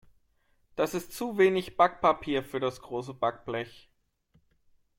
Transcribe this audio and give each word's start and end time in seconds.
Das 0.75 0.95
ist 0.95 1.13
zu 1.13 1.37
wenig 1.37 1.77
Backpapier 1.77 2.43
für 2.43 2.59
das 2.59 2.81
große 2.81 3.13
Backblech. 3.13 3.87